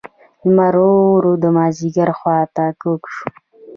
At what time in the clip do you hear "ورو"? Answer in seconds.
0.77-0.93, 1.15-1.33